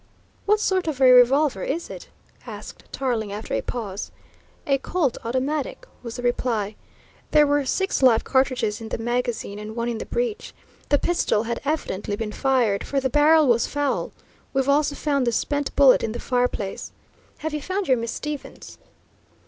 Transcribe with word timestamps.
"What 0.47 0.59
sort 0.59 0.87
of 0.87 0.99
a 0.99 1.11
revolver 1.11 1.61
is 1.61 1.87
it?" 1.91 2.09
asked 2.47 2.91
Tarling 2.91 3.31
after 3.31 3.53
a 3.53 3.61
pause. 3.61 4.09
"A 4.65 4.79
Colt 4.79 5.19
automatic," 5.23 5.85
was 6.01 6.15
the 6.15 6.23
reply. 6.23 6.75
"There 7.29 7.45
were 7.45 7.65
six 7.67 8.01
live 8.01 8.23
cartridges 8.23 8.81
in 8.81 8.89
the 8.89 8.97
magazine 8.97 9.59
and 9.59 9.75
one 9.75 9.87
in 9.89 9.99
the 9.99 10.07
breach. 10.07 10.55
The 10.89 10.97
pistol 10.97 11.43
had 11.43 11.61
evidently 11.65 12.15
been 12.15 12.31
fired, 12.31 12.83
for 12.83 12.99
the 12.99 13.11
barrel 13.11 13.45
was 13.47 13.67
foul. 13.67 14.11
We've 14.55 14.67
also 14.67 14.95
found 14.95 15.27
the 15.27 15.31
spent 15.31 15.75
bullet 15.75 16.01
in 16.03 16.13
the 16.13 16.19
fireplace. 16.19 16.91
Have 17.37 17.53
you 17.53 17.61
found 17.61 17.87
your 17.87 17.97
Miss 17.97 18.11
Stevens?" 18.11 18.79